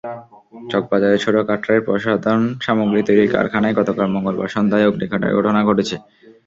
চকবাজারের 0.71 1.21
ছোট 1.23 1.35
কাটরায় 1.49 1.85
প্রসাধনসামগ্রী 1.87 3.01
তৈরির 3.07 3.31
কারখানায় 3.35 3.77
গতকাল 3.79 4.07
মঙ্গলবার 4.15 4.53
সন্ধ্যায় 4.55 4.87
অগ্নিকাণ্ডের 4.89 5.35
ঘটনা 5.37 5.59
ঘটেছে। 5.69 5.95